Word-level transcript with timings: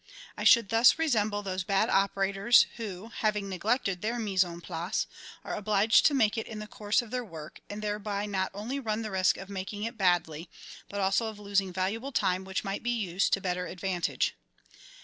I 0.35 0.43
should 0.45 0.69
thus 0.69 0.97
resemble 0.97 1.43
those 1.43 1.63
bad 1.63 1.87
operators 1.87 2.65
who, 2.77 3.09
having 3.09 3.47
neglected 3.47 4.01
their 4.01 4.17
mise 4.17 4.43
en 4.43 4.59
place, 4.59 5.05
are 5.43 5.53
obliged 5.53 6.07
to 6.07 6.15
make 6.15 6.39
it 6.39 6.47
in 6.47 6.57
the 6.57 6.65
course 6.65 7.03
of 7.03 7.09
other 7.09 7.23
work, 7.23 7.59
and 7.69 7.83
thereby 7.83 8.25
not 8.25 8.49
only 8.51 8.79
run 8.79 9.03
the 9.03 9.11
risk 9.11 9.37
of 9.37 9.47
making 9.47 9.83
it 9.83 9.99
badly, 9.99 10.49
but 10.89 11.01
also 11.01 11.27
of 11.27 11.37
losing 11.37 11.71
valuable 11.71 12.11
time 12.11 12.45
which 12.45 12.63
might 12.63 12.81
be 12.81 12.89
used 12.89 13.31
to 13.33 13.41
better 13.41 13.67
advantage. 13.67 14.33